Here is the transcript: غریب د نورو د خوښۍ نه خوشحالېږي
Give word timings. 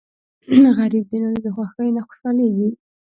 غریب 0.77 1.05
د 1.09 1.13
نورو 1.23 1.39
د 1.45 1.47
خوښۍ 1.55 1.89
نه 1.97 2.01
خوشحالېږي 2.07 2.69